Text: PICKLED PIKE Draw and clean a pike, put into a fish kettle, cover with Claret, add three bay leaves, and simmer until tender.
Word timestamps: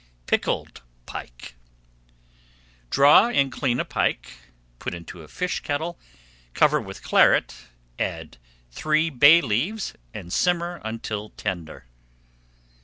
PICKLED 0.25 0.81
PIKE 1.05 1.53
Draw 2.89 3.27
and 3.27 3.51
clean 3.51 3.79
a 3.79 3.85
pike, 3.85 4.31
put 4.79 4.95
into 4.95 5.21
a 5.21 5.27
fish 5.27 5.59
kettle, 5.59 5.99
cover 6.55 6.81
with 6.81 7.03
Claret, 7.03 7.55
add 7.99 8.37
three 8.71 9.11
bay 9.11 9.41
leaves, 9.41 9.93
and 10.11 10.33
simmer 10.33 10.81
until 10.83 11.29
tender. 11.29 11.85